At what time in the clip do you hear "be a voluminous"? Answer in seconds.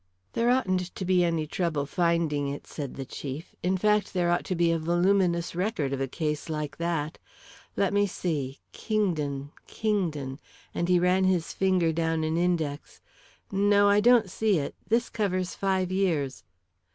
4.55-5.53